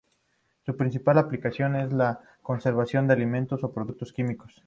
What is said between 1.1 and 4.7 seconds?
aplicación es en la conservación de alimentos o productos químicos.